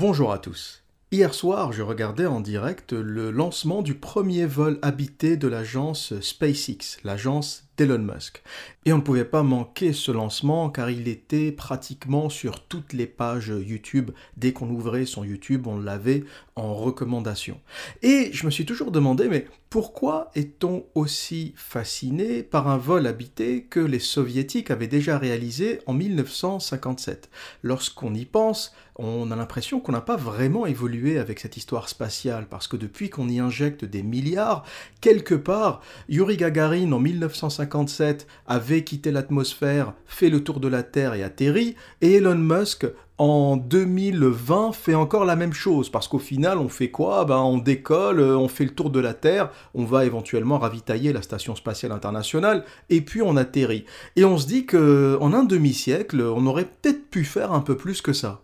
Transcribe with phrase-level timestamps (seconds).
[0.00, 0.82] Bonjour à tous.
[1.12, 6.96] Hier soir, je regardais en direct le lancement du premier vol habité de l'agence SpaceX,
[7.04, 8.42] l'agence d'Elon Musk.
[8.84, 13.06] Et on ne pouvait pas manquer ce lancement car il était pratiquement sur toutes les
[13.06, 14.10] pages YouTube.
[14.36, 16.24] Dès qu'on ouvrait son YouTube, on l'avait
[16.56, 17.58] en recommandation.
[18.02, 23.62] Et je me suis toujours demandé, mais pourquoi est-on aussi fasciné par un vol habité
[23.62, 27.30] que les soviétiques avaient déjà réalisé en 1957
[27.62, 32.46] Lorsqu'on y pense, on a l'impression qu'on n'a pas vraiment évolué avec cette histoire spatiale,
[32.50, 34.64] parce que depuis qu'on y injecte des milliards,
[35.00, 37.69] quelque part, Yuri Gagarin en 1957
[38.46, 42.86] avait quitté l'atmosphère, fait le tour de la Terre et atterri, et Elon Musk
[43.18, 47.26] en 2020 fait encore la même chose parce qu'au final on fait quoi?
[47.26, 51.20] Ben, on décolle, on fait le tour de la Terre, on va éventuellement ravitailler la
[51.20, 53.84] station spatiale internationale et puis on atterrit.
[54.16, 57.76] Et on se dit que en un demi-siècle, on aurait peut-être pu faire un peu
[57.76, 58.40] plus que ça.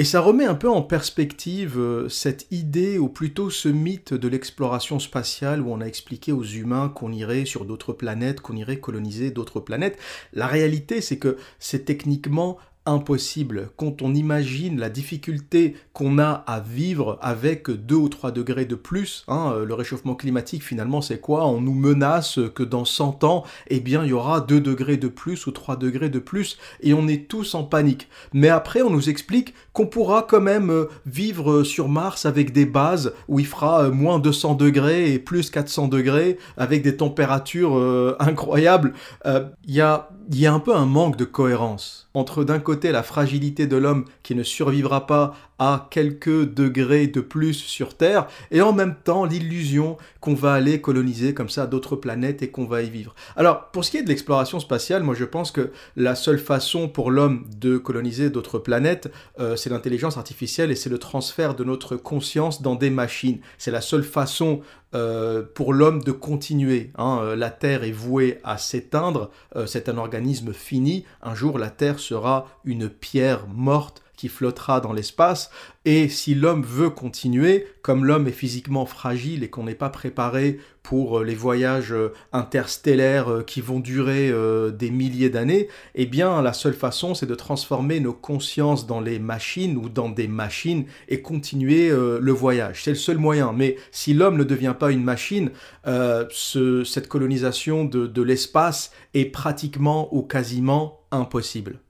[0.00, 4.28] Et ça remet un peu en perspective euh, cette idée, ou plutôt ce mythe de
[4.28, 8.78] l'exploration spatiale où on a expliqué aux humains qu'on irait sur d'autres planètes, qu'on irait
[8.78, 9.98] coloniser d'autres planètes.
[10.32, 12.58] La réalité, c'est que c'est techniquement
[12.88, 13.70] impossible.
[13.76, 18.74] Quand on imagine la difficulté qu'on a à vivre avec 2 ou 3 degrés de
[18.74, 21.46] plus, hein, euh, le réchauffement climatique finalement c'est quoi?
[21.46, 25.08] On nous menace que dans 100 ans, eh bien il y aura 2 degrés de
[25.08, 28.08] plus ou 3 degrés de plus et on est tous en panique.
[28.32, 32.66] Mais après on nous explique qu'on pourra quand même euh, vivre sur Mars avec des
[32.66, 37.76] bases où il fera euh, moins 200 degrés et plus 400 degrés avec des températures
[38.18, 38.92] incroyables.
[39.24, 43.02] Il y a y a un peu un manque de cohérence entre d'un côté la
[43.02, 48.62] fragilité de l'homme qui ne survivra pas à quelques degrés de plus sur Terre et
[48.62, 52.82] en même temps l'illusion qu'on va aller coloniser comme ça d'autres planètes et qu'on va
[52.82, 53.14] y vivre.
[53.36, 56.88] Alors pour ce qui est de l'exploration spatiale, moi je pense que la seule façon
[56.88, 61.64] pour l'homme de coloniser d'autres planètes, euh, c'est l'intelligence artificielle et c'est le transfert de
[61.64, 63.40] notre conscience dans des machines.
[63.58, 64.60] C'est la seule façon
[64.94, 66.92] euh, pour l'homme de continuer.
[66.96, 67.20] Hein.
[67.22, 71.68] Euh, la Terre est vouée à s'éteindre, euh, c'est un organisme fini, un jour la
[71.68, 75.50] Terre sera une pierre morte qui flottera dans l'espace,
[75.84, 80.58] et si l'homme veut continuer, comme l'homme est physiquement fragile et qu'on n'est pas préparé
[80.82, 84.30] pour euh, les voyages euh, interstellaires euh, qui vont durer
[84.72, 89.20] des milliers d'années, eh bien la seule façon c'est de transformer nos consciences dans les
[89.20, 92.82] machines ou dans des machines et continuer le voyage.
[92.82, 93.52] C'est le seul moyen.
[93.52, 95.50] Mais si l'homme ne devient pas une machine,
[95.84, 101.80] cette colonisation de l'espace est pratiquement ou quasiment impossible.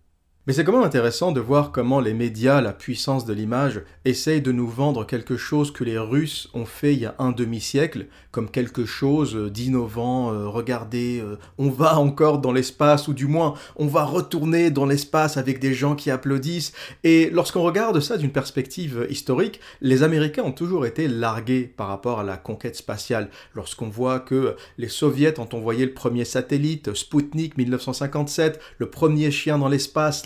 [0.48, 4.40] Mais c'est quand même intéressant de voir comment les médias, la puissance de l'image, essayent
[4.40, 8.06] de nous vendre quelque chose que les Russes ont fait il y a un demi-siècle,
[8.30, 10.32] comme quelque chose d'innovant.
[10.32, 14.86] Euh, regardez, euh, on va encore dans l'espace, ou du moins, on va retourner dans
[14.86, 16.72] l'espace avec des gens qui applaudissent.
[17.04, 22.20] Et lorsqu'on regarde ça d'une perspective historique, les Américains ont toujours été largués par rapport
[22.20, 23.28] à la conquête spatiale.
[23.54, 29.58] Lorsqu'on voit que les Soviets ont envoyé le premier satellite, Sputnik 1957, le premier chien
[29.58, 30.24] dans l'espace,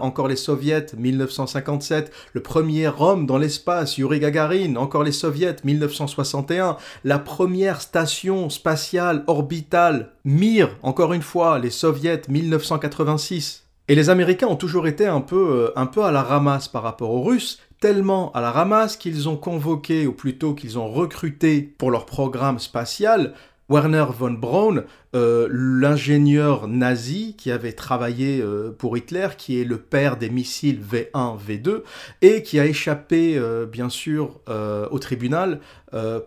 [0.00, 6.76] Encore les soviets, 1957, le premier homme dans l'espace, Yuri Gagarin, encore les soviets, 1961,
[7.04, 13.64] la première station spatiale orbitale, Mir, encore une fois, les soviets, 1986.
[13.88, 16.82] Et les Américains ont toujours été un peu, euh, un peu à la ramasse par
[16.82, 21.62] rapport aux Russes, tellement à la ramasse qu'ils ont convoqué, ou plutôt qu'ils ont recruté
[21.62, 23.32] pour leur programme spatial,
[23.68, 24.84] Werner von Braun,
[25.14, 30.80] euh, l'ingénieur nazi qui avait travaillé euh, pour Hitler, qui est le père des missiles
[30.80, 31.82] V1, V2,
[32.22, 34.40] et qui a échappé, euh, bien sûr,
[34.90, 35.60] au tribunal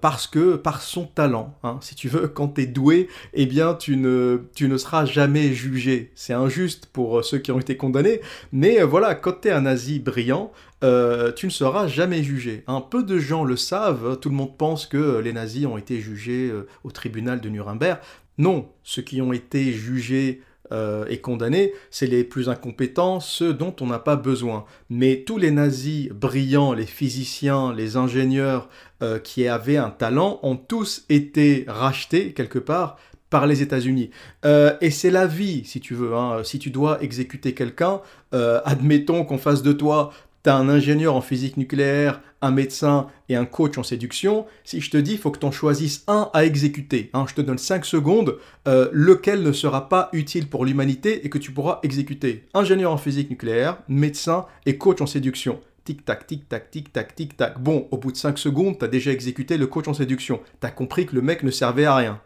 [0.02, 3.76] parce que, par son talent, hein, si tu veux, quand tu es doué, eh bien,
[3.76, 6.12] tu ne, tu ne seras jamais jugé.
[6.16, 8.22] C'est injuste pour ceux qui ont été condamnés,
[8.52, 12.64] mais voilà, quand tu es un nazi brillant, tu ne seras jamais jugé.
[12.68, 16.00] Un peu de gens le savent, tout le monde pense que les nazis ont été
[16.00, 16.52] jugés
[16.84, 18.00] au tribunal de Nuremberg.
[18.38, 23.76] Non, ceux qui ont été jugés euh, et condamnés, c'est les plus incompétents, ceux dont
[23.82, 24.66] on n'a pas besoin.
[24.90, 28.70] Mais tous les nazis brillants, les physiciens, les ingénieurs
[29.04, 32.98] euh, qui avaient un talent, ont tous été rachetés quelque part
[33.30, 34.12] par les États-Unis.
[34.46, 36.16] Euh, et c'est la vie, si tu veux.
[36.16, 36.42] Hein.
[36.44, 38.02] Si tu dois exécuter quelqu'un,
[38.32, 40.14] admettons qu'on fasse de toi
[40.44, 44.82] tu as un ingénieur en physique nucléaire, un médecin et un coach en séduction, si
[44.82, 47.42] je te dis il faut que tu en choisisses un à exécuter, hein, je te
[47.42, 51.80] donne 5 secondes, euh, lequel ne sera pas utile pour l'humanité et que tu pourras
[51.84, 52.48] exécuter.
[52.54, 55.60] Ingénieur en physique nucléaire, médecin et coach en séduction.
[55.84, 57.60] Tic-tac, tic-tac, tic-tac, tic-tac.
[57.60, 60.40] Bon, au bout de 5 secondes, tu as déjà exécuté le coach en séduction.
[60.60, 62.22] Tu as compris que le mec ne servait à rien.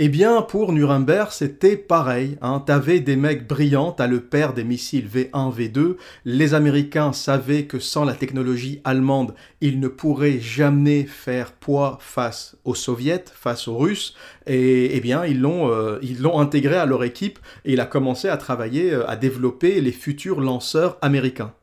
[0.00, 2.38] Eh bien, pour Nuremberg, c'était pareil.
[2.40, 2.62] Hein.
[2.64, 5.96] T'avais des mecs brillants, t'as le père des missiles V1, V2.
[6.24, 12.56] Les Américains savaient que sans la technologie allemande, ils ne pourraient jamais faire poids face
[12.64, 14.14] aux Soviets, face aux Russes.
[14.46, 17.86] Et eh bien, ils l'ont, euh, ils l'ont intégré à leur équipe et il a
[17.86, 21.54] commencé à travailler, euh, à développer les futurs lanceurs américains.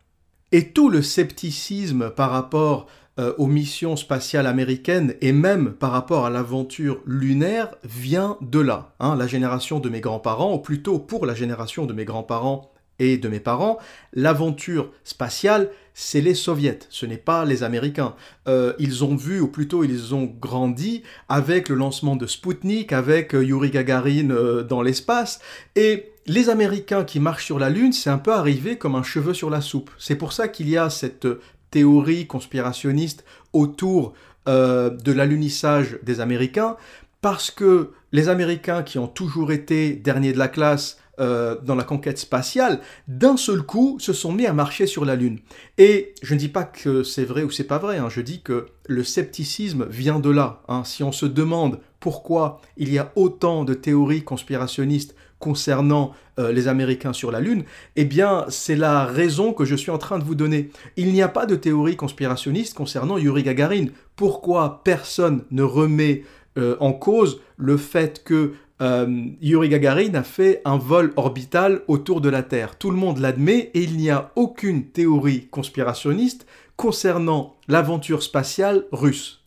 [0.52, 6.26] Et tout le scepticisme par rapport euh, aux missions spatiales américaines et même par rapport
[6.26, 8.94] à l'aventure lunaire vient de là.
[9.00, 9.16] Hein.
[9.16, 13.30] la génération de mes grands-parents, ou plutôt pour la génération de mes grands-parents et de
[13.30, 13.78] mes parents,
[14.12, 18.16] l'aventure spatiale, c'est les soviets, ce n'est pas les Américains.
[18.50, 23.34] Euh, ils ont vu, ou plutôt ils ont grandi avec le lancement de Sputnik, avec
[23.34, 25.40] euh, Yuri Gagarin dans l'espace,
[25.78, 29.34] et les Américains qui marchent sur la Lune, c'est un peu arrivé comme un cheveu
[29.34, 29.92] sur la soupe.
[30.00, 31.28] C'est pour ça qu'il y a cette
[31.72, 34.14] théorie conspirationniste autour
[34.48, 36.78] euh, de l'alunissage des Américains,
[37.22, 41.86] parce que les Américains qui ont toujours été derniers de la classe euh, dans la
[41.86, 45.40] conquête spatiale, d'un seul coup se sont mis à marcher sur la Lune.
[45.78, 48.10] Et je ne dis pas que c'est vrai ou c'est pas vrai, hein.
[48.10, 50.62] je dis que le scepticisme vient de là.
[50.68, 50.84] Hein.
[50.84, 56.68] Si on se demande pourquoi il y a autant de théories conspirationnistes concernant euh, les
[56.68, 57.66] Américains sur la Lune,
[57.96, 60.72] eh bien, c'est la raison que je suis en train de vous donner.
[60.98, 63.86] Il n'y a pas de théorie conspirationniste concernant Yuri Gagarin.
[64.16, 66.24] Pourquoi personne ne remet
[66.58, 72.22] euh, en cause le fait que euh, Yuri Gagarin a fait un vol orbital autour
[72.22, 72.76] de la Terre?
[72.80, 79.44] Tout le monde l'admet et il n'y a aucune théorie conspirationniste concernant l'aventure spatiale russe.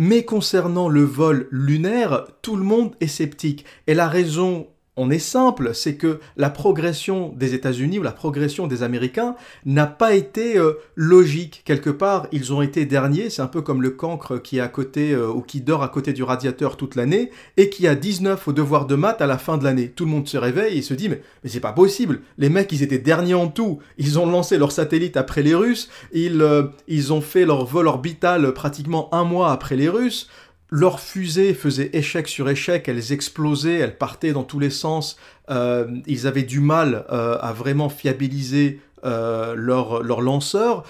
[0.00, 3.64] Mais concernant le vol lunaire, tout le monde est sceptique.
[3.88, 8.66] Et la raison on est simple, c'est que la progression des États-Unis ou la progression
[8.66, 11.62] des Américains n'a pas été euh, logique.
[11.64, 14.68] Quelque part, ils ont été derniers, c'est un peu comme le cancre qui est à
[14.68, 18.46] côté euh, ou qui dort à côté du radiateur toute l'année et qui a 19
[18.46, 19.88] au devoir de maths à la fin de l'année.
[19.88, 22.20] Tout le monde se réveille et se dit mais, c'est pas possible.
[22.36, 23.78] Les mecs, ils étaient derniers en tout.
[23.96, 27.88] Ils ont lancé leur satellite après les Russes, ils, euh, ils ont fait leur vol
[27.88, 30.28] orbital pratiquement un mois après les Russes.
[30.74, 35.18] Leurs fusées faisaient échec sur échec, elles explosaient, elles partaient dans tous les sens.
[35.50, 40.84] Euh, ils avaient du mal euh, à vraiment fiabiliser euh, leurs leur lanceurs.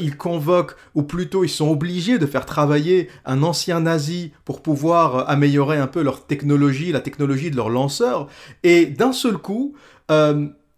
[0.00, 5.28] ils convoquent, ou plutôt ils sont obligés de faire travailler un ancien nazi pour pouvoir
[5.28, 8.28] améliorer un peu leur technologie, la technologie de leurs lanceurs.
[8.62, 9.74] Et d'un seul coup,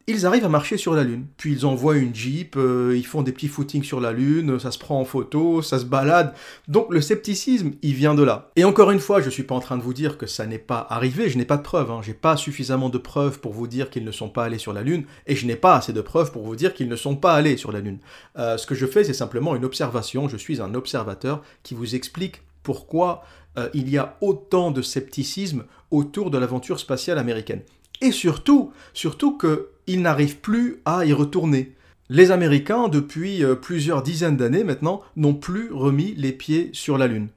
[0.08, 1.26] ils arrivent à marcher sur la Lune.
[1.36, 4.70] Puis ils envoient une Jeep, euh, ils font des petits footings sur la Lune, ça
[4.70, 6.34] se prend en photo, ça se balade.
[6.66, 8.50] Donc le scepticisme, il vient de là.
[8.56, 10.46] Et encore une fois, je ne suis pas en train de vous dire que ça
[10.46, 11.90] n'est pas arrivé, je n'ai pas de preuves.
[11.90, 12.00] Hein.
[12.02, 14.82] J'ai pas suffisamment de preuves pour vous dire qu'ils ne sont pas allés sur la
[14.82, 17.34] Lune, et je n'ai pas assez de preuves pour vous dire qu'ils ne sont pas
[17.34, 17.98] allés sur la Lune.
[18.38, 21.94] Euh, ce que je fais, c'est simplement une observation, je suis un observateur qui vous
[21.94, 23.22] explique pourquoi
[23.58, 27.62] euh, il y a autant de scepticisme autour de l'aventure spatiale américaine.
[28.00, 29.36] Et surtout, surtout
[29.88, 31.72] qu'ils n'arrivent plus à y retourner.
[32.10, 37.06] Les Américains, depuis euh, plusieurs dizaines d'années maintenant, n'ont plus remis les pieds sur la
[37.06, 37.28] Lune.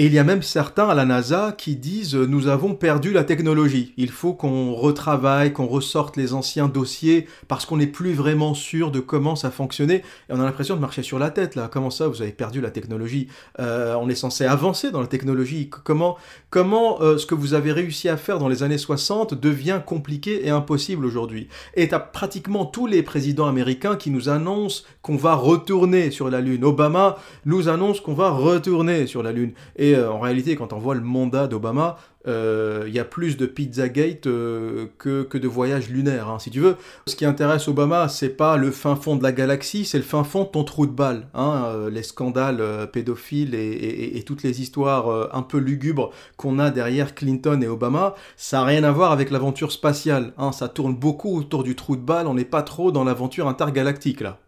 [0.00, 3.12] Et il y a même certains à la NASA qui disent euh, nous avons perdu
[3.12, 3.94] la technologie.
[3.96, 8.92] Il faut qu'on retravaille, qu'on ressorte les anciens dossiers parce qu'on n'est plus vraiment sûr
[8.92, 10.04] de comment ça fonctionnait.
[10.28, 11.68] Et on a l'impression de marcher sur la tête là.
[11.68, 13.26] Comment ça, vous avez perdu la technologie?
[13.58, 15.68] Euh, On est censé avancer dans la technologie.
[15.68, 16.16] Comment,
[16.48, 20.46] comment euh, ce que vous avez réussi à faire dans les années 60 devient compliqué
[20.46, 21.48] et impossible aujourd'hui?
[21.74, 26.30] Et tu as pratiquement tous les présidents américains qui nous annoncent qu'on va retourner sur
[26.30, 26.64] la Lune.
[26.64, 27.16] Obama
[27.46, 29.54] nous annonce qu'on va retourner sur la Lune.
[29.94, 33.46] Euh, en réalité, quand on voit le mandat d'Obama, euh, il y a plus de
[33.46, 36.76] Pizzagate euh, que, que, de voyages lunaires, hein, si tu veux.
[37.06, 40.24] Ce qui intéresse Obama, c'est pas le fin fond de la galaxie, c'est le fin
[40.24, 41.28] fond de ton trou de balle.
[41.34, 47.60] Hein, les scandales pédophiles et, toutes les histoires un peu lugubres qu'on a derrière Clinton
[47.62, 50.32] et Obama, ça n'a rien à voir avec l'aventure spatiale.
[50.36, 53.48] Hein, ça tourne beaucoup autour du trou de balle, on n'est pas trop dans l'aventure
[53.48, 54.38] intergalactique là.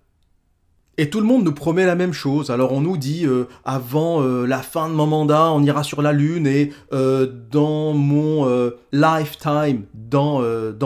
[1.01, 2.51] Et tout le monde nous promet la même chose.
[2.51, 6.03] Alors on nous dit euh, avant euh, la fin de mon mandat, on ira sur
[6.03, 10.43] la Lune et euh, dans mon lifetime, dans,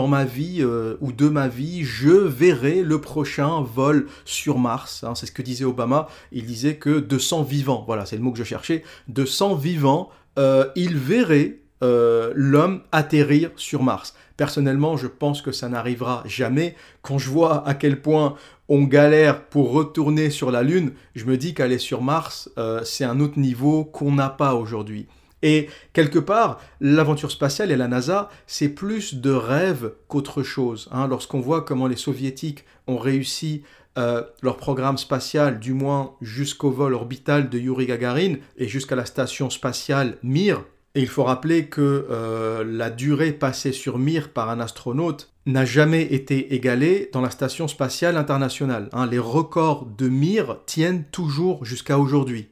[0.07, 0.63] ma vie
[1.01, 5.03] ou de ma vie, je verrai le prochain vol sur Mars.
[5.03, 5.15] Hein.
[5.15, 6.07] c'est ce que disait Obama.
[6.31, 9.55] Il disait que de 100 vivants, voilà, c'est le mot que je cherchais, de 100
[9.55, 10.11] vivants,
[10.77, 14.15] il verrait l'homme atterrir sur Mars.
[14.37, 16.75] Personnellement, je pense que ça n'arrivera jamais.
[17.01, 18.35] Quand je vois à quel point
[18.67, 23.05] on galère pour retourner sur la Lune, je me dis qu'aller sur Mars, euh, c'est
[23.05, 25.07] un autre niveau qu'on n'a pas aujourd'hui.
[25.41, 30.89] Et quelque part, l'aventure spatiale et la NASA, c'est plus de rêve qu'autre chose.
[30.91, 31.07] Hein.
[31.07, 33.63] Lorsqu'on voit comment les soviétiques ont réussi
[33.97, 39.05] euh, leur programme spatial, du moins jusqu'au vol orbital de Yuri Gagarin et jusqu'à la
[39.05, 40.63] station spatiale Mir,
[40.95, 45.65] Et il faut rappeler que euh, la durée passée sur Mir par un astronaute n'a
[45.65, 48.89] jamais été égalée dans la station spatiale internationale.
[48.93, 49.05] Hein.
[49.05, 52.47] les records de Mir tiennent toujours jusqu'à aujourd'hui.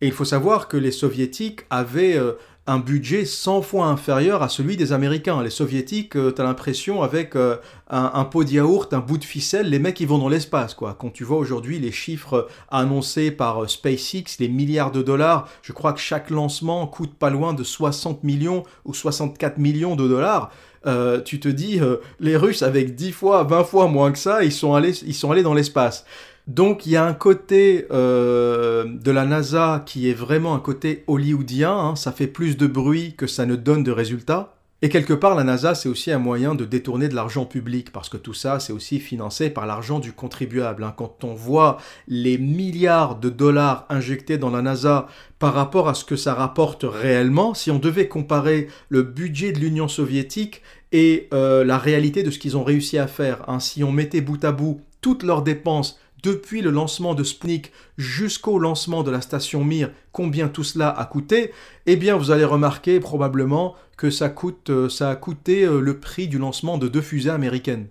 [0.00, 2.32] Et il faut savoir que les soviétiques avaient euh,
[2.66, 5.42] un budget 100 fois inférieur à celui des Américains.
[5.42, 7.56] Les soviétiques, euh, t'as l'impression, avec euh,
[7.90, 10.74] un, pot de yaourt, un bout de ficelle, les mecs ils vont dans l'espace.
[10.74, 10.96] quoi.
[10.98, 15.92] Quand tu vois aujourd'hui les chiffres annoncés par SpaceX, les milliards de dollars, je crois
[15.92, 20.50] que chaque lancement coûte pas loin de 60 millions ou 64 millions de dollars.
[21.24, 21.80] tu te dis,
[22.20, 25.30] les Russes avec 10 fois, 20 fois moins que ça, ils sont allés, ils sont
[25.30, 26.04] allés dans l'espace.
[26.48, 31.04] Donc il y a un côté euh, de la NASA qui est vraiment un côté
[31.06, 31.96] hollywoodien, hein.
[31.96, 34.54] ça fait plus de bruit que ça ne donne de résultats.
[34.84, 38.08] Et quelque part, la NASA, c'est aussi un moyen de détourner de l'argent public, parce
[38.08, 40.82] que tout ça, c'est aussi financé par l'argent du contribuable.
[40.82, 40.92] Hein.
[40.96, 45.06] Quand on voit les milliards de dollars injectés dans la NASA
[45.38, 49.60] par rapport à ce que ça rapporte réellement, si on devait comparer le budget de
[49.60, 53.84] l'Union soviétique et euh, la réalité de ce qu'ils ont réussi à faire, hein, si
[53.84, 59.02] on mettait bout à bout toutes leurs dépenses depuis le lancement de Sputnik jusqu'au lancement
[59.02, 61.52] de la station Mir, combien tout cela a coûté,
[61.86, 64.32] eh bien vous allez remarquer probablement que ça,
[64.70, 67.88] euh, a coûté euh, le prix du lancement de deux fusées américaines.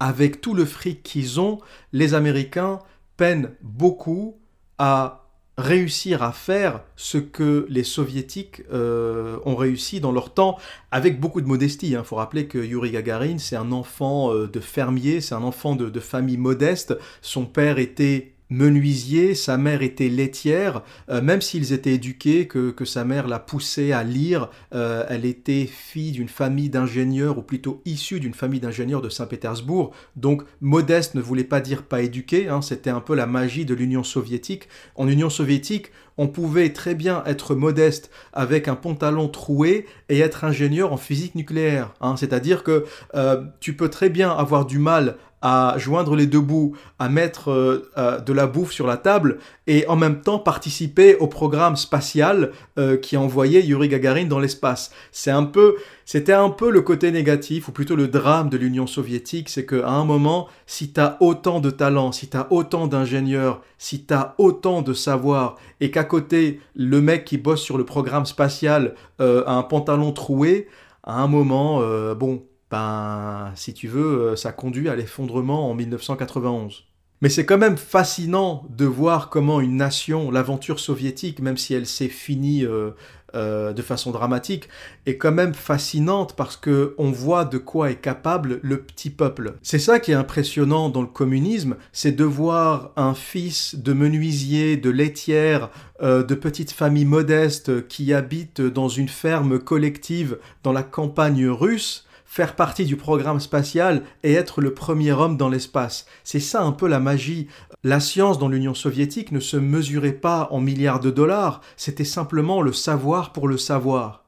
[0.00, 1.60] Avec tout le fric qu'ils ont,
[1.92, 2.80] les Américains
[3.16, 4.36] peinent beaucoup
[4.78, 5.23] à
[5.56, 10.58] réussir à faire ce que les soviétiques euh, ont réussi dans leur temps
[10.90, 11.90] avec beaucoup de modestie.
[11.90, 12.04] Il hein.
[12.04, 15.90] faut rappeler que Yuri Gagarin, c'est un enfant euh, de fermier, c'est un enfant de,
[15.90, 16.96] de famille modeste.
[17.22, 23.04] Son père était menuisier, sa mère était laitière, euh, même s'ils étaient éduqués, que, sa
[23.04, 28.20] mère l'a poussé à lire, euh, elle était fille d'une famille d'ingénieurs, ou plutôt issue
[28.20, 32.60] d'une famille d'ingénieurs de Saint-Pétersbourg, donc modeste ne voulait pas dire pas éduqué, hein.
[32.62, 34.68] c'était un peu la magie de l'Union soviétique.
[34.96, 40.44] En Union soviétique, on pouvait très bien être modeste avec un pantalon troué et être
[40.44, 41.92] ingénieur en physique nucléaire.
[42.00, 42.16] Hein.
[42.16, 42.84] C'est-à-dire que
[43.14, 47.50] euh, tu peux très bien avoir du mal à joindre les deux bouts, à mettre
[47.50, 49.36] euh, euh, de la bouffe sur la table
[49.66, 54.38] et en même temps participer au programme spatial euh, qui a envoyé Yuri Gagarin dans
[54.38, 54.90] l'espace.
[55.12, 58.86] C'est un peu, c'était un peu le côté négatif ou plutôt le drame de l'Union
[58.86, 62.86] soviétique, c'est qu'à un moment, si tu as autant de talent, si tu as autant
[62.86, 67.76] d'ingénieurs, si tu as autant de savoir et qu'à côté le mec qui bosse sur
[67.76, 70.68] le programme spatial a un pantalon troué,
[71.02, 71.82] à un moment,
[72.14, 76.84] bon, ben, si tu veux, euh, ça conduit à l'effondrement en 1991.
[77.20, 81.86] Mais c'est quand même fascinant de voir comment une nation, l'aventure soviétique, même si elle
[81.86, 82.90] s'est finie euh,
[83.34, 84.68] euh, de façon dramatique,
[85.06, 89.54] est quand même fascinante parce que on voit de quoi est capable le petit peuple.
[89.62, 94.76] C'est ça qui est impressionnant dans le communisme, c'est de voir un fils de menuisier,
[94.76, 95.70] de laitière,
[96.02, 102.04] de petite famille modeste qui habite dans une ferme collective dans la campagne russe
[102.34, 106.04] faire partie du programme spatial et être le premier homme dans l'espace.
[106.24, 107.46] C'est ça un peu la magie.
[107.84, 112.60] La science dans l'Union soviétique ne se mesurait pas en milliards de dollars, c'était simplement
[112.60, 114.23] le savoir pour le savoir.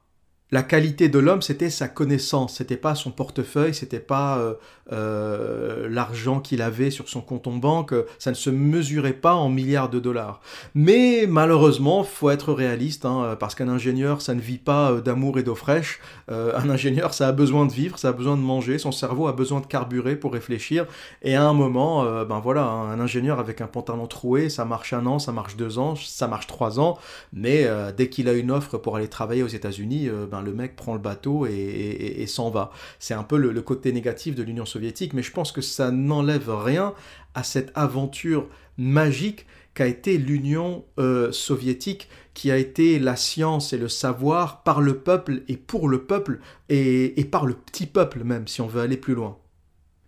[0.49, 4.53] La qualité de l'homme, c'était sa connaissance, c'était pas son portefeuille, c'était pas euh,
[4.93, 9.49] euh, l'argent qu'il avait sur son compte en banque, ça ne se mesurait pas en
[9.49, 10.39] milliards de dollars.
[10.73, 15.37] Mais malheureusement, faut être réaliste, hein, parce qu'un ingénieur, ça ne vit pas euh, d'amour
[15.37, 15.99] et d'eau fraîche.
[16.29, 19.33] un ingénieur, ça a besoin de vivre, ça a besoin de manger, son cerveau a
[19.33, 20.85] besoin de carburer pour réfléchir.
[21.23, 25.05] Et à un moment, ben voilà, un ingénieur avec un pantalon troué, ça marche un
[25.05, 26.97] an, ça marche deux ans, ça marche trois ans,
[27.33, 30.93] mais dès qu'il a une offre pour aller travailler aux États-Unis, ben, le mec prend
[30.93, 32.71] le bateau et, s'en va.
[32.99, 36.49] C'est un peu le, côté négatif de l'Union soviétique, mais je pense que ça n'enlève
[36.49, 36.93] rien
[37.33, 43.77] à cette aventure magique qu'a été l'Union euh, soviétique, qui a été la science et
[43.77, 46.39] le savoir par le peuple et pour le peuple,
[46.69, 49.37] et par le petit peuple même, si on veut aller plus loin.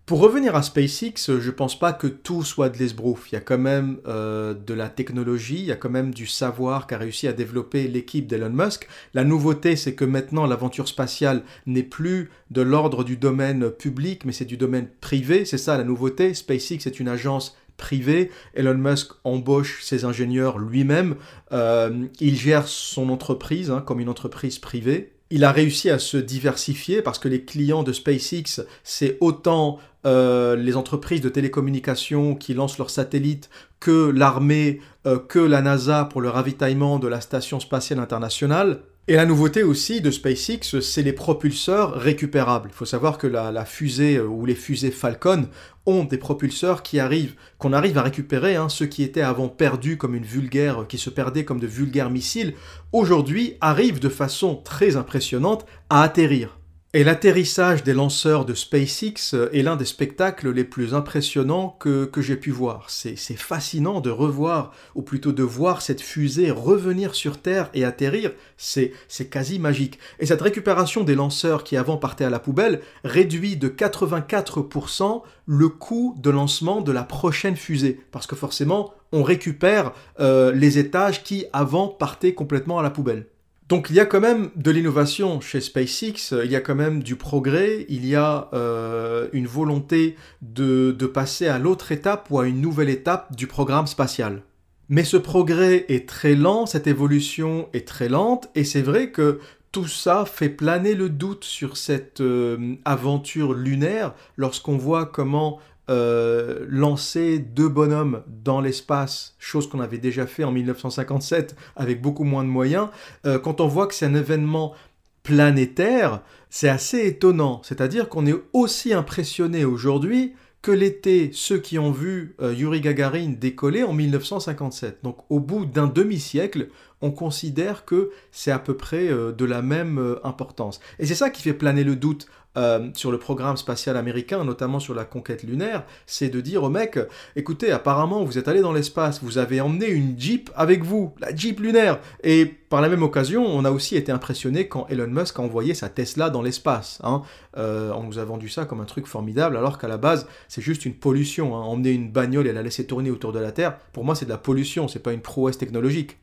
[0.10, 3.32] Pour revenir à SpaceX, je pense pas que tout soit de l'esbrouf.
[3.32, 6.26] Il y a quand même euh, de la technologie, il y a quand même du
[6.26, 8.88] savoir qu'a réussi à développer l'équipe d'Elon Musk.
[9.14, 14.32] La nouveauté, c'est que maintenant l'aventure spatiale n'est plus de l'ordre du domaine public, mais
[14.32, 15.46] c'est du domaine privé.
[15.46, 16.34] C'est ça la nouveauté.
[16.34, 18.32] SpaceX est une agence privée.
[18.56, 21.18] Elon Musk embauche ses ingénieurs lui-même.
[21.52, 26.18] Euh, il gère son entreprise hein, comme une entreprise privée il a réussi à se
[26.18, 32.54] diversifier parce que les clients de SpaceX, c'est autant euh, les entreprises de télécommunications qui
[32.54, 33.50] lancent leurs satellites
[33.82, 38.80] que l'armée, euh, que la NASA pour le ravitaillement de la Station spatiale internationale.
[39.10, 42.70] Et la nouveauté aussi de SpaceX, c'est les propulseurs récupérables.
[42.72, 45.48] Il faut savoir que la, fusée euh, ou les fusées Falcon
[45.86, 49.98] ont des propulseurs qui arrivent, qu'on arrive à récupérer, hein, ceux qui étaient avant perdus
[49.98, 52.54] comme une vulgaire, qui se perdaient comme de vulgaires missiles,
[52.94, 56.59] aujourd'hui arrivent de façon très impressionnante à atterrir.
[56.96, 62.20] Et l'atterrissage des lanceurs de SpaceX est l'un des spectacles les plus impressionnants que, que
[62.20, 62.90] j'ai pu voir.
[62.90, 68.32] C'est fascinant de revoir, ou plutôt de voir cette fusée revenir sur Terre et atterrir.
[68.58, 68.92] C'est
[69.30, 70.00] quasi magique.
[70.20, 75.70] Et cette récupération des lanceurs qui avant partaient à la poubelle réduit de 84% le
[75.70, 78.00] coût de lancement de la prochaine fusée.
[78.12, 83.28] Parce que forcément, on récupère euh, les étages qui avant partaient complètement à la poubelle.
[83.70, 87.04] Donc il y a quand même de l'innovation chez SpaceX, il y a quand même
[87.04, 92.40] du progrès, il y a euh, une volonté de, de passer à l'autre étape ou
[92.40, 94.42] à une nouvelle étape du programme spatial.
[94.90, 99.40] Mais ce progrès est très lent, cette évolution est très lente, et c'est vrai que
[99.72, 105.60] tout ça fait planer le doute sur cette euh, aventure lunaire lorsqu'on voit comment
[105.90, 112.24] euh, lancer deux bonhommes dans l'espace, chose qu'on avait déjà fait en 1957 avec beaucoup
[112.24, 112.90] moins de moyens,
[113.26, 114.76] euh, quand on voit que c'est un événement
[115.24, 117.62] planétaire, c'est assez étonnant.
[117.64, 123.30] C'est-à-dire qu'on est aussi impressionné aujourd'hui que l'étaient ceux qui ont vu euh, Yuri Gagarin
[123.30, 125.00] décoller en 1957.
[125.02, 126.68] Donc au bout d'un demi-siècle,
[127.02, 130.82] on considère que c'est à peu près de la même importance.
[131.00, 132.28] Et c'est ça qui fait planer le doute
[132.58, 136.70] euh, sur le programme spatial américain, notamment sur la conquête lunaire, c'est de dire aux
[136.70, 137.00] mecs,
[137.36, 141.36] écoutez, apparemment vous êtes allé dans l'espace, vous avez emmené une Jeep avec vous, la
[141.36, 142.00] Jeep lunaire.
[142.24, 145.74] Et par la même occasion, on a aussi été impressionné quand Elon Musk a envoyé
[145.74, 147.00] sa Tesla dans l'espace.
[147.04, 147.22] Hein.
[147.58, 150.62] Euh, on nous a vendu ça comme un truc formidable, alors qu'à la base, c'est
[150.62, 151.56] juste une pollution.
[151.56, 151.62] Hein.
[151.62, 154.32] Emmener une bagnole et la laisser tourner autour de la Terre, pour moi c'est de
[154.32, 156.18] la pollution, c'est pas une prouesse technologique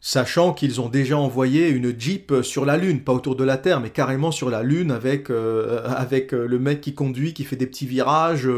[0.00, 3.80] sachant qu'ils ont déjà envoyé une Jeep sur la Lune, pas autour de la Terre,
[3.80, 7.56] mais carrément sur la Lune avec, euh, avec euh, le mec qui conduit, qui fait
[7.56, 8.48] des petits virages,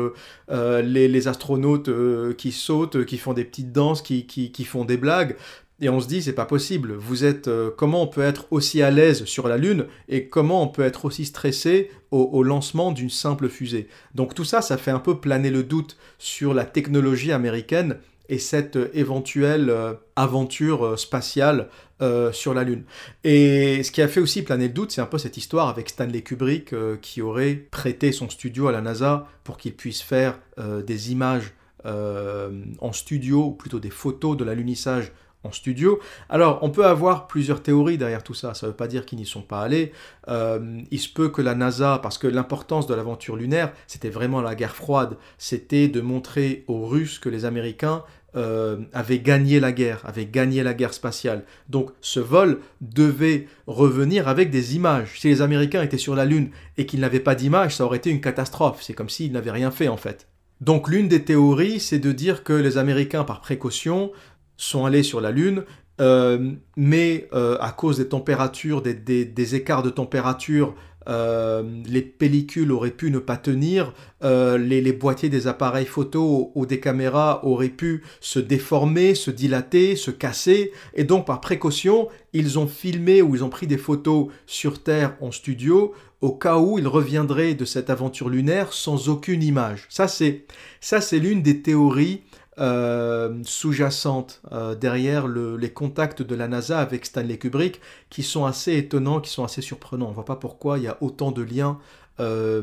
[0.50, 1.90] euh, les, astronautes
[2.37, 5.37] qui sautent, qui font des petites danses, qui, qui, font des blagues.
[5.80, 6.94] Et on se dit, c'est pas possible.
[6.94, 10.68] Vous êtes, comment on peut être aussi à l'aise sur la Lune et comment on
[10.68, 13.88] peut être aussi stressé au lancement d'une simple fusée?
[14.14, 17.99] Donc tout ça, ça fait un peu planer le doute sur la technologie américaine
[18.29, 21.69] et cette éventuelle euh, aventure euh, spatiale
[22.00, 22.85] euh, sur la Lune.
[23.25, 25.88] Et ce qui a fait aussi planer le doute, c'est un peu cette histoire avec
[25.88, 31.12] Stanley Kubrick qui aurait prêté son studio à la NASA pour qu'il puisse faire des
[31.12, 35.12] images en studio, ou plutôt des photos de l'alunissage
[35.44, 36.01] en studio.
[36.29, 38.55] Alors, on peut avoir plusieurs théories derrière tout ça.
[38.55, 39.92] Ça ne veut pas dire qu'ils n'y sont pas allés.
[40.29, 44.40] Euh, il se peut que la NASA, parce que l'importance de l'aventure lunaire, c'était vraiment
[44.40, 45.16] la guerre froide.
[45.38, 50.62] C'était de montrer aux Russes que les Américains euh, avaient gagné la guerre, avaient gagné
[50.62, 51.45] la guerre spatiale.
[51.68, 55.21] Donc, ce vol devait revenir avec des images.
[55.21, 58.11] Si les Américains étaient sur la Lune et qu'ils n'avaient pas d'images, ça aurait été
[58.11, 58.83] une catastrophe.
[58.83, 60.29] C'est comme s'ils n'avaient rien fait en fait.
[60.62, 64.12] Donc l'une des théories, c'est de dire que les Américains, par précaution,
[64.57, 65.64] sont allés sur la Lune,
[66.01, 70.75] euh, mais euh, à cause des températures, des, écarts de température,
[71.09, 76.79] euh, les pellicules auraient pu ne pas tenir, les, boîtiers des appareils photo ou des
[76.79, 82.69] caméras auraient pu se déformer, se dilater, se casser, et donc par précaution, ils ont
[82.69, 86.87] filmé ou ils ont pris des photos sur Terre en studio au cas où ils
[86.87, 89.87] reviendraient de cette aventure lunaire sans aucune image.
[89.91, 92.23] Ça ça c'est l'une des théories
[92.62, 98.77] euh, sous-jacente euh, derrière les contacts de la NASA avec Stanley Kubrick qui sont assez
[98.77, 100.07] étonnants, qui sont assez surprenants.
[100.07, 101.81] On ne voit pas pourquoi il y a autant de liens,
[102.20, 102.62] euh,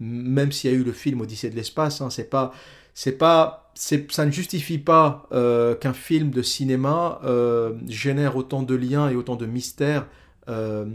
[0.00, 2.02] même s'il y a eu le film Odyssée de l'espace.
[2.02, 2.52] Hein, c'est pas,
[2.92, 5.26] c'est pas, ça ne justifie pas
[5.80, 7.20] qu'un film de cinéma
[7.86, 10.06] génère autant de liens et autant de mystères
[10.48, 10.86] euh,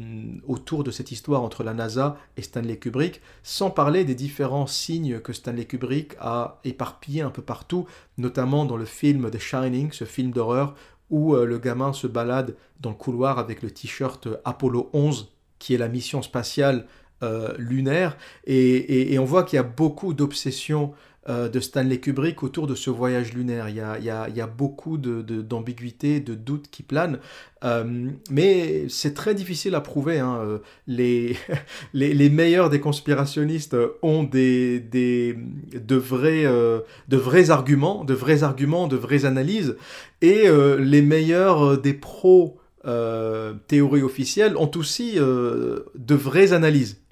[0.48, 5.20] autour de cette histoire entre la NASA et Stanley Kubrick, sans parler des différents signes
[5.20, 7.86] que Stanley Kubrick a éparpillés un peu partout,
[8.18, 10.76] notamment dans le film The Shining, ce film d'horreur
[11.10, 15.76] où euh, le gamin se balade dans le couloir avec le t-shirt Apollo 11, qui
[15.76, 16.88] est la mission spatiale
[17.22, 20.94] euh, lunaire, et, on voit qu'il y a beaucoup d'obsessions
[21.30, 23.70] euh, de Stanley Kubrick autour de ce voyage lunaire.
[23.70, 27.20] Il y a, beaucoup d'ambiguïté, de, doutes qui planent,
[27.64, 30.20] euh, mais c'est très difficile à prouver.
[30.20, 30.40] Hein.
[30.42, 31.38] Euh, les,
[32.30, 36.46] meilleurs des conspirationnistes ont des, de, vrais,
[37.10, 39.78] vrais arguments, de vrais arguments, de vraies analyses,
[40.22, 40.44] et
[40.78, 42.58] les meilleurs des pros
[43.68, 47.03] théories officielles ont aussi de vraies analyses.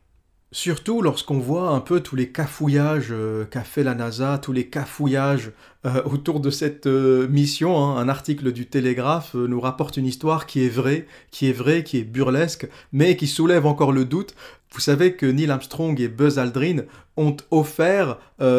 [0.54, 4.68] Surtout lorsqu'on voit un peu tous les cafouillages euh, qu'a fait la NASA, tous les
[4.68, 5.54] cafouillages
[5.86, 7.82] euh, autour de cette euh, mission.
[7.82, 7.96] hein.
[7.96, 12.00] Un article du Télégraphe nous rapporte une histoire qui est vraie, qui est vraie, qui
[12.00, 14.36] est burlesque, mais qui soulève encore le doute.
[14.74, 16.84] Vous savez que Neil Armstrong et Buzz Aldrin
[17.16, 18.18] ont offert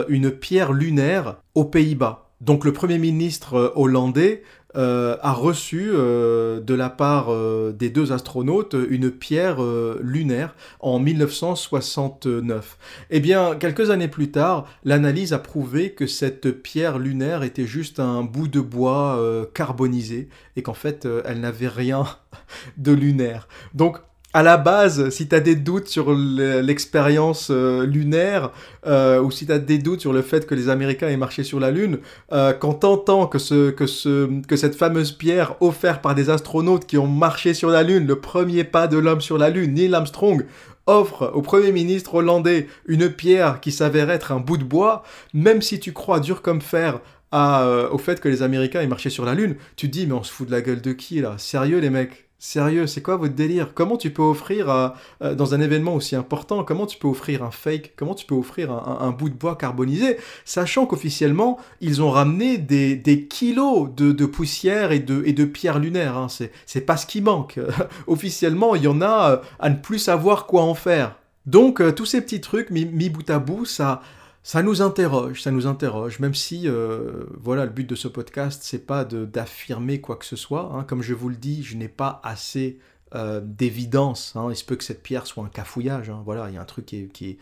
[0.09, 2.32] une pierre lunaire aux Pays-Bas.
[2.43, 4.43] Donc le Premier ministre euh, hollandais
[4.75, 7.31] euh, a reçu euh, de la part
[7.73, 9.59] des deux astronautes une pierre
[10.01, 12.79] lunaire en 1969.
[13.11, 18.01] Eh bien, quelques années plus tard, l'analyse a prouvé que cette pierre lunaire était juste
[18.01, 19.21] un bout de bois
[19.55, 22.05] carbonisé et qu'en fait, elle n'avait rien
[22.79, 23.49] de lunaire.
[23.75, 23.99] Donc,
[24.35, 28.51] à la base, si tu as des doutes sur le- l'expérience euh, lunaire,
[28.87, 31.45] euh, ou si tu as des doutes sur le fait que les Américains aient marché
[31.45, 31.99] sur la Lune,
[32.33, 36.87] euh, quand t'entends que, ce, que, ce, que cette fameuse pierre offerte par des astronautes
[36.87, 39.95] qui ont marché sur la Lune, le premier pas de l'homme sur la Lune, Neil
[39.95, 40.47] Armstrong,
[40.87, 45.03] offre au Premier ministre hollandais une pierre qui s'avère être un bout de bois,
[45.35, 48.87] même si tu crois dur comme fer à, euh, au fait que les Américains aient
[48.87, 51.21] marché sur la Lune, tu dis mais on se fout de la gueule de qui
[51.21, 51.35] là?
[51.39, 52.29] Sérieux les mecs?
[52.45, 53.73] Sérieux, c'est quoi votre délire?
[53.73, 57.53] Comment tu peux offrir, euh, dans un événement aussi important, comment tu peux offrir un
[57.53, 62.59] fake Comment tu peux offrir un, bout de bois carbonisé Sachant qu'officiellement, ils ont ramené
[62.59, 66.17] des, kilos de, poussière et de, pierres lunaires.
[66.17, 66.27] Hein.
[66.67, 67.61] C'est, pas ce qui manque.
[68.09, 71.15] officiellement, il y en a euh, à ne plus savoir quoi en faire.
[71.47, 74.03] Donc, euh, tous ces petits trucs mis bout à bout, ça,
[74.43, 78.63] ça nous interroge, ça nous interroge, même si, euh, voilà, le but de ce podcast,
[78.65, 80.73] c'est pas d'affirmer quoi que ce soit.
[80.75, 80.85] hein.
[80.85, 82.79] Comme je vous le dis, je n'ai pas assez
[83.15, 84.35] euh, d'évidence.
[84.37, 84.49] hein.
[84.51, 86.11] Il se peut que cette pierre soit un cafouillage.
[86.11, 86.23] hein.
[86.25, 87.07] Voilà, il y a un truc qui est...
[87.13, 87.39] qui est-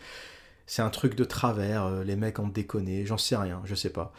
[0.67, 3.89] c'est un truc de travers, euh, les mecs ont déconné, j'en sais rien, je sais
[3.89, 4.13] pas.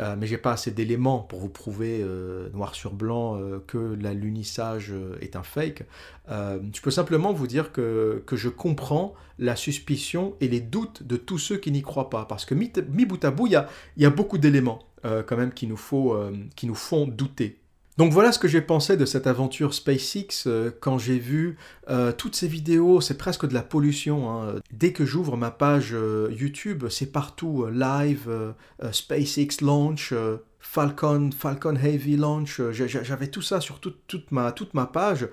[0.00, 3.96] Euh, mais j'ai pas assez d'éléments pour vous prouver euh, noir sur blanc euh, que
[4.00, 5.84] l'alunissage euh, est un fake.
[6.28, 11.16] Je peux simplement vous dire que, que je comprends la suspicion et les doutes de
[11.16, 12.24] tous ceux qui n'y croient pas.
[12.24, 12.70] Parce que mis
[13.04, 16.18] bout à bout, il y a, y a beaucoup d'éléments quand même qui nous, faut,
[16.56, 17.60] qui nous font douter.
[17.96, 21.56] Donc voilà ce que j'ai pensé de cette aventure SpaceX euh, quand j'ai vu
[21.88, 24.30] euh, toutes ces vidéos, c'est presque de la pollution.
[24.30, 24.56] hein.
[24.72, 28.54] Dès que j'ouvre ma page euh, YouTube, c'est partout live,
[28.90, 30.12] SpaceX launch,
[30.58, 32.60] Falcon, Falcon Heavy launch.
[32.72, 35.28] J'avais tout ça sur toute, toute, ma, toute ma page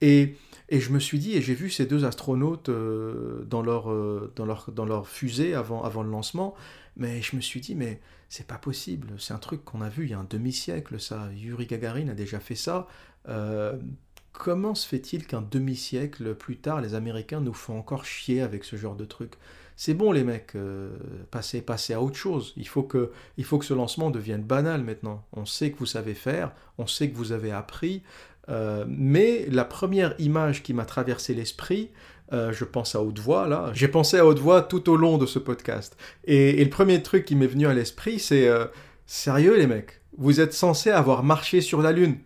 [0.00, 0.36] et,
[0.70, 3.92] et je me suis dit, et j'ai vu ces deux astronautes dans, leur,
[4.34, 6.54] dans, leur, dans leur fusée avant, avant le lancement,
[6.96, 10.04] mais je me suis dit, mais c'est pas possible, c'est un truc qu'on a vu
[10.04, 11.28] il y a un demi-siècle, ça.
[11.34, 12.88] Yuri Gagarin a déjà fait ça.
[13.28, 13.76] Euh,
[14.32, 18.76] comment se fait-il qu'un demi-siècle plus tard, les Américains nous font encore chier avec ce
[18.76, 19.34] genre de truc?
[19.76, 20.96] C'est bon, les mecs, euh,
[21.30, 21.62] passez,
[21.92, 22.54] à autre chose.
[22.56, 25.24] Il faut, que, il faut que ce lancement devienne banal maintenant.
[25.32, 28.02] On sait que vous savez faire, on sait que vous avez appris,
[28.48, 31.90] euh, mais la première image qui m'a traversé l'esprit,
[32.32, 35.18] euh, je pense à haute voix là, j'ai pensé à haute voix tout au long
[35.18, 35.96] de ce podcast.
[36.24, 38.66] Et, le premier truc qui m'est venu à l'esprit, c'est euh,
[39.06, 42.16] sérieux les mecs, vous êtes censés avoir marché sur la Lune.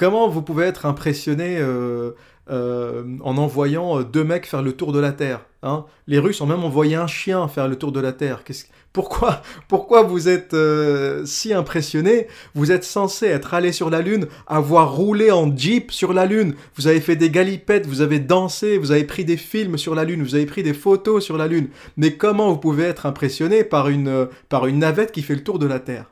[0.00, 2.12] Comment vous pouvez être impressionné euh,
[2.48, 5.44] euh, en envoyant euh, deux mecs faire le tour de la Terre?
[5.62, 8.42] Hein Les Russes ont même envoyé un chien faire le tour de la Terre.
[8.92, 14.26] Pourquoi, pourquoi vous êtes euh, si impressionné Vous êtes censé être allé sur la Lune,
[14.48, 16.54] avoir roulé en Jeep sur la Lune.
[16.74, 20.04] Vous avez fait des galipettes, vous avez dansé, vous avez pris des films sur la
[20.04, 21.68] Lune, vous avez pris des photos sur la Lune.
[21.96, 25.44] Mais comment vous pouvez être impressionné par une, euh, par une navette qui fait le
[25.44, 26.10] tour de la Terre?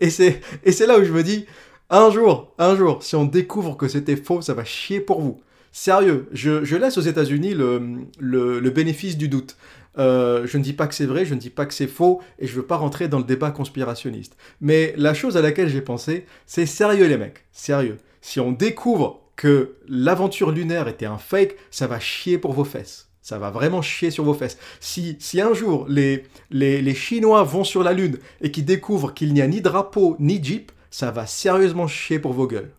[0.00, 0.40] Et c'est
[0.86, 1.46] là où je me dis,
[1.88, 5.40] un jour, un jour, si on découvre que c'était faux, ça va chier pour vous.
[5.72, 9.56] Sérieux, je, laisse aux États-Unis le, bénéfice du doute.
[9.98, 12.20] Euh, je ne dis pas que c'est vrai, je ne dis pas que c'est faux,
[12.38, 14.36] et je veux pas rentrer dans le débat conspirationniste.
[14.60, 17.96] Mais la chose à laquelle j'ai pensé, c'est sérieux les mecs, sérieux.
[18.20, 23.08] Si on découvre que l'aventure lunaire était un fake, ça va chier pour vos fesses.
[23.22, 24.58] Ça va vraiment chier sur vos fesses.
[24.80, 29.32] Si, si un jour les, les Chinois vont sur la Lune et qu'ils découvrent qu'il
[29.32, 32.72] n'y a ni drapeau ni jeep, ça va sérieusement chier pour vos gueules.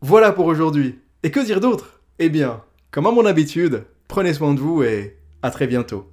[0.00, 0.98] Voilà pour aujourd'hui.
[1.24, 2.00] Et que dire d'autre?
[2.20, 6.08] Eh bien, comme à mon habitude, prenez soin de vous et à très bientôt.